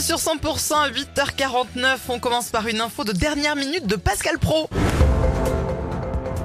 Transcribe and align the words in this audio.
Bienvenue 0.00 0.18
sur 0.18 0.32
100% 0.32 0.74
à 0.76 0.90
8h49. 0.90 1.98
On 2.08 2.18
commence 2.18 2.48
par 2.48 2.66
une 2.68 2.80
info 2.80 3.04
de 3.04 3.12
dernière 3.12 3.54
minute 3.54 3.86
de 3.86 3.96
Pascal 3.96 4.38
Pro. 4.38 4.68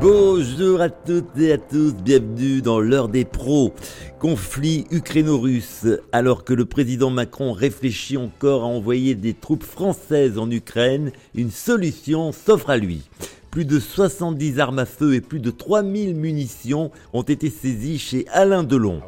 Bonjour 0.02 0.82
à 0.82 0.90
toutes 0.90 1.38
et 1.38 1.54
à 1.54 1.58
tous, 1.58 1.94
bienvenue 1.94 2.62
dans 2.62 2.82
l'heure 2.82 3.08
des 3.08 3.24
pros. 3.24 3.74
Conflit 4.20 4.86
ukraino-russe, 4.92 5.88
alors 6.12 6.44
que 6.44 6.54
le 6.54 6.66
président 6.66 7.10
Macron 7.10 7.54
réfléchit 7.54 8.18
encore 8.18 8.64
à 8.64 8.68
envoyer 8.68 9.16
des 9.16 9.34
troupes 9.34 9.64
françaises 9.64 10.38
en 10.38 10.52
Ukraine, 10.52 11.12
une 11.34 11.52
solution 11.52 12.34
s'offre 12.34 12.70
à 12.70 12.78
lui. 12.78 13.04
Plus 13.52 13.66
de 13.66 13.80
70 13.80 14.60
armes 14.60 14.80
à 14.80 14.86
feu 14.86 15.14
et 15.14 15.22
plus 15.22 15.40
de 15.40 15.52
3000 15.52 16.14
munitions 16.14 16.92
ont 17.14 17.22
été 17.22 17.50
saisies 17.50 18.00
chez 18.00 18.26
Alain 18.34 18.64
Delon. 18.64 19.02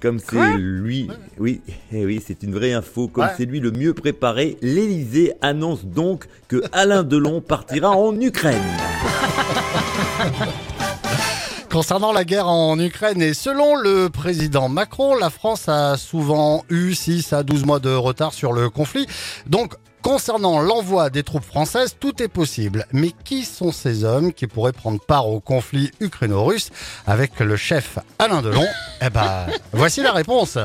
Comme 0.00 0.18
c'est 0.18 0.56
lui, 0.56 1.10
oui, 1.38 1.60
eh 1.92 2.06
oui, 2.06 2.22
c'est 2.26 2.42
une 2.42 2.54
vraie 2.54 2.72
info. 2.72 3.06
Comme 3.06 3.28
c'est 3.36 3.44
lui 3.44 3.60
le 3.60 3.70
mieux 3.70 3.92
préparé, 3.92 4.56
l'Élysée 4.62 5.34
annonce 5.42 5.84
donc 5.84 6.24
que 6.48 6.62
Alain 6.72 7.02
Delon 7.02 7.42
partira 7.42 7.90
en 7.90 8.18
Ukraine. 8.18 8.56
Concernant 11.70 12.10
la 12.10 12.24
guerre 12.24 12.48
en 12.48 12.76
Ukraine 12.80 13.22
et 13.22 13.32
selon 13.32 13.76
le 13.76 14.10
président 14.10 14.68
Macron, 14.68 15.14
la 15.14 15.30
France 15.30 15.68
a 15.68 15.96
souvent 15.96 16.64
eu 16.68 16.94
6 16.94 17.32
à 17.32 17.44
12 17.44 17.64
mois 17.64 17.78
de 17.78 17.94
retard 17.94 18.34
sur 18.34 18.52
le 18.52 18.68
conflit. 18.70 19.06
Donc, 19.46 19.74
concernant 20.02 20.60
l'envoi 20.60 21.10
des 21.10 21.22
troupes 21.22 21.44
françaises, 21.44 21.94
tout 22.00 22.20
est 22.24 22.28
possible. 22.28 22.86
Mais 22.92 23.12
qui 23.24 23.44
sont 23.44 23.70
ces 23.70 24.02
hommes 24.02 24.32
qui 24.32 24.48
pourraient 24.48 24.72
prendre 24.72 24.98
part 24.98 25.28
au 25.28 25.38
conflit 25.38 25.92
ukraino-russe 26.00 26.70
avec 27.06 27.38
le 27.38 27.54
chef 27.56 28.00
Alain 28.18 28.42
Delon? 28.42 28.66
Eh 29.00 29.08
ben, 29.08 29.46
voici 29.72 30.02
la 30.02 30.10
réponse. 30.10 30.58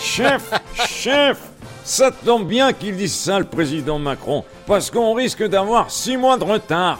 Chef, 0.00 0.50
chef, 0.88 1.36
ça 1.84 2.10
tombe 2.10 2.48
bien 2.48 2.72
qu'il 2.72 2.96
dise 2.96 3.14
ça, 3.14 3.38
le 3.38 3.44
président 3.44 3.98
Macron, 3.98 4.42
parce 4.66 4.90
qu'on 4.90 5.12
risque 5.12 5.46
d'avoir 5.46 5.90
six 5.90 6.16
mois 6.16 6.38
de 6.38 6.44
retard. 6.44 6.98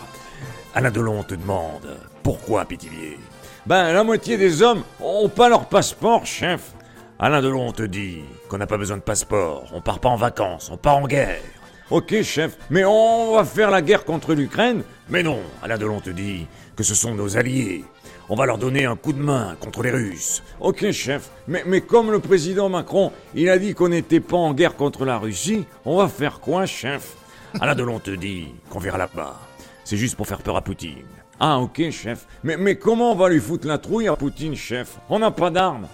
Alain 0.73 0.93
Delon 0.93 1.25
te 1.25 1.35
demande 1.35 1.99
pourquoi 2.23 2.65
Pétivier? 2.65 3.19
Ben, 3.67 3.93
la 3.93 4.05
moitié 4.05 4.37
des 4.37 4.63
hommes 4.63 4.85
ont 5.01 5.29
pas 5.29 5.49
leur 5.49 5.67
passeport, 5.67 6.25
chef. 6.25 6.75
Alain 7.19 7.43
Delon 7.43 7.73
te 7.73 7.83
dit 7.83 8.21
qu'on 8.49 8.59
n'a 8.59 8.69
pas 8.69 8.79
besoin 8.79 8.97
de 8.97 9.03
passeport, 9.03 9.65
on 9.73 9.81
part 9.81 9.99
pas 9.99 10.09
en 10.11 10.17
vacances, 10.17 10.71
on 10.71 10.77
part 10.77 10.99
en 10.99 11.09
guerre. 11.09 11.43
Ok, 11.91 12.23
chef, 12.23 12.57
mais 12.71 12.85
on 12.85 13.35
va 13.35 13.45
faire 13.45 13.73
la 13.73 13.83
guerre 13.83 14.05
contre 14.05 14.33
l'Ukraine 14.33 14.85
Mais 15.09 15.25
non, 15.25 15.41
Alain 15.61 15.77
Delon 15.77 16.01
te 16.01 16.11
dit 16.11 16.47
que 16.77 16.85
ce 16.85 16.95
sont 16.95 17.15
nos 17.15 17.37
alliés. 17.37 17.85
On 18.29 18.37
va 18.37 18.47
leur 18.47 18.59
donner 18.59 18.85
un 18.85 18.95
coup 18.95 19.13
de 19.13 19.21
main 19.21 19.57
contre 19.59 19.83
les 19.83 19.91
Russes. 19.91 20.41
Ok, 20.61 20.89
chef, 20.93 21.31
mais, 21.49 21.65
mais 21.67 21.81
comme 21.81 22.13
le 22.13 22.21
président 22.21 22.69
Macron, 22.69 23.11
il 23.35 23.51
a 23.51 23.59
dit 23.59 23.75
qu'on 23.75 23.89
n'était 23.89 24.21
pas 24.21 24.37
en 24.37 24.55
guerre 24.55 24.77
contre 24.77 25.05
la 25.05 25.19
Russie, 25.19 25.65
on 25.85 25.97
va 25.97 26.07
faire 26.07 26.39
quoi, 26.39 26.65
chef? 26.65 27.17
Alain 27.61 27.75
Delon 27.75 27.99
te 27.99 28.13
dit 28.13 28.55
qu'on 28.71 28.79
verra 28.79 28.99
là-bas. 28.99 29.50
C'est 29.85 29.97
juste 29.97 30.17
pour 30.17 30.27
faire 30.27 30.43
peur 30.43 30.57
à 30.57 30.63
Poutine. 30.63 31.05
Ah, 31.39 31.59
ok, 31.59 31.91
chef. 31.91 32.27
Mais, 32.45 32.57
mais 32.57 32.77
comment 32.77 33.13
on 33.13 33.15
va 33.15 33.29
lui 33.29 33.41
foutre 33.41 33.67
la 33.67 33.79
trouille 33.79 34.09
à 34.09 34.17
Poutine, 34.17 34.55
chef? 34.55 34.99
On 35.09 35.19
n'a 35.19 35.31
pas 35.31 35.51
d'armes. 35.51 35.89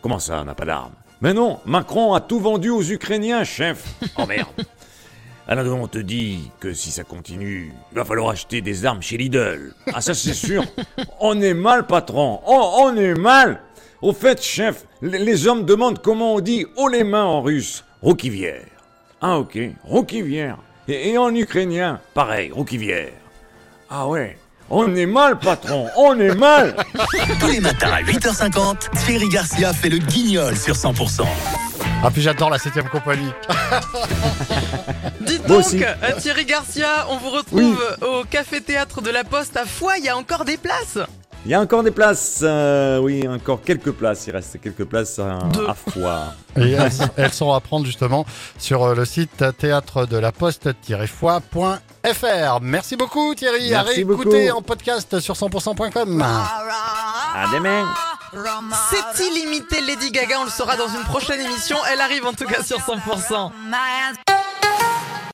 Comment 0.00 0.18
ça, 0.18 0.40
on 0.40 0.44
n'a 0.44 0.54
pas 0.54 0.64
d'armes? 0.64 0.92
Mais 1.20 1.34
non, 1.34 1.58
Macron 1.66 2.14
a 2.14 2.20
tout 2.20 2.38
vendu 2.38 2.70
aux 2.70 2.82
Ukrainiens, 2.82 3.44
chef. 3.44 3.84
Oh 4.16 4.24
merde. 4.26 4.48
Alain 5.48 5.64
Delon 5.64 5.88
te 5.88 5.98
dit 5.98 6.50
que 6.60 6.72
si 6.74 6.90
ça 6.90 7.04
continue, 7.04 7.72
il 7.90 7.94
va 7.96 8.04
falloir 8.04 8.28
acheter 8.30 8.60
des 8.60 8.84
armes 8.84 9.00
chez 9.02 9.16
Lidl. 9.16 9.74
Ah 9.94 10.00
ça 10.02 10.12
c'est 10.14 10.34
sûr. 10.34 10.62
On 11.20 11.40
est 11.40 11.54
mal, 11.54 11.86
patron. 11.86 12.40
Oh, 12.46 12.76
on 12.82 12.94
est 12.96 13.14
mal. 13.14 13.62
Au 14.02 14.12
fait, 14.12 14.42
chef, 14.42 14.86
les, 15.02 15.18
les 15.18 15.46
hommes 15.48 15.64
demandent 15.64 16.00
comment 16.00 16.34
on 16.34 16.40
dit 16.40 16.66
haut 16.76 16.88
les 16.88 17.02
mains 17.02 17.24
en 17.24 17.40
russe. 17.42 17.84
Roukivière. 18.02 18.66
Ah 19.20 19.38
ok, 19.38 19.58
Roukivière. 19.84 20.58
Et, 20.88 21.10
et 21.10 21.18
en 21.18 21.34
ukrainien, 21.34 22.00
pareil, 22.14 22.50
Roukivière. 22.50 23.10
Ah 23.90 24.06
ouais, 24.06 24.38
on 24.70 24.94
est 24.96 25.06
mal, 25.06 25.38
patron. 25.38 25.88
On 25.96 26.18
est 26.18 26.34
mal. 26.34 26.74
Tous 27.40 27.46
les 27.46 27.60
matins 27.60 27.90
à 27.92 28.02
8h50, 28.02 28.90
Thierry 29.04 29.28
Garcia 29.28 29.72
fait 29.72 29.88
le 29.88 29.98
guignol 29.98 30.56
sur 30.56 30.74
100%. 30.74 31.24
Ah 32.02 32.10
puis 32.10 32.22
j'adore 32.22 32.50
la 32.50 32.58
7 32.58 32.74
compagnie. 32.90 33.32
Dites 35.20 35.46
Moi 35.48 35.56
donc, 35.58 35.66
aussi. 35.66 35.82
euh, 35.82 35.94
Thierry 36.20 36.44
Garcia, 36.44 37.06
on 37.10 37.16
vous 37.16 37.30
retrouve 37.30 37.82
au 38.02 38.24
Café 38.24 38.60
Théâtre 38.60 39.00
de 39.00 39.10
la 39.10 39.24
Poste 39.24 39.56
à 39.56 39.64
Foix. 39.64 39.98
Il 39.98 40.04
y 40.04 40.08
a 40.08 40.16
encore 40.16 40.44
des 40.44 40.56
places. 40.56 40.98
Il 41.44 41.52
y 41.52 41.54
a 41.54 41.60
encore 41.60 41.82
des 41.82 41.92
places, 41.92 42.40
euh, 42.42 42.98
oui, 42.98 43.26
encore 43.26 43.62
quelques 43.62 43.92
places. 43.92 44.26
Il 44.26 44.32
reste 44.32 44.60
quelques 44.60 44.84
places 44.84 45.18
à, 45.18 45.38
à 45.68 45.74
foire. 45.74 46.34
Et 46.56 46.72
elles, 46.72 46.90
elles 47.16 47.32
sont 47.32 47.52
à 47.52 47.60
prendre 47.60 47.86
justement 47.86 48.26
sur 48.58 48.82
euh, 48.84 48.94
le 48.94 49.04
site 49.04 49.44
théâtre 49.56 50.04
de 50.04 50.18
la 50.18 50.32
poste-foi.fr. 50.32 52.60
Merci 52.60 52.96
beaucoup 52.96 53.34
Thierry. 53.34 53.72
à 53.72 53.82
Merci 53.84 54.04
réécouter 54.04 54.46
beaucoup. 54.48 54.58
en 54.58 54.62
podcast 54.62 55.20
sur 55.20 55.34
100%.com. 55.34 56.22
À 56.22 57.46
demain. 57.54 57.86
C'est 58.90 59.24
illimité 59.24 59.80
Lady 59.80 60.10
Gaga, 60.10 60.36
on 60.40 60.44
le 60.44 60.50
saura 60.50 60.76
dans 60.76 60.88
une 60.88 61.04
prochaine 61.04 61.40
émission. 61.40 61.76
Elle 61.90 62.00
arrive 62.00 62.26
en 62.26 62.32
tout 62.34 62.44
cas 62.46 62.62
sur 62.62 62.78
100%. 62.78 63.52